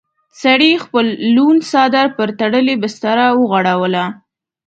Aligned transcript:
سړي 0.41 0.71
خپل 0.83 1.05
لوند 1.35 1.61
څادر 1.71 2.05
پر 2.17 2.29
تړلې 2.39 2.75
بستره 2.83 3.25
وغوړاوه. 3.39 4.05